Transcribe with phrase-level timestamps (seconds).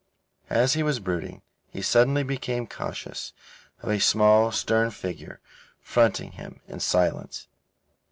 [0.49, 3.33] As he was brooding, he suddenly became conscious
[3.83, 5.39] of a small, stern figure,
[5.79, 7.47] fronting him in silence.